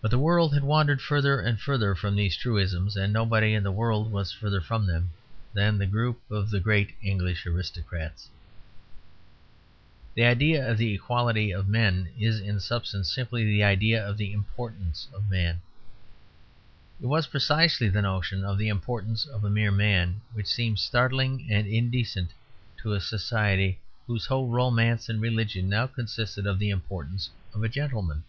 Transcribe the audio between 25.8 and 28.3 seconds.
consisted of the importance of a gentleman.